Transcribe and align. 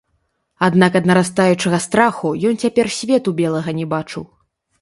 Аднак 0.67 0.97
ад 0.99 1.09
нарастаючага 1.11 1.79
страху 1.85 2.31
ён 2.53 2.59
цяпер 2.65 2.93
свету 2.99 3.35
белага 3.41 3.79
не 3.83 3.87
бачыў. 3.97 4.23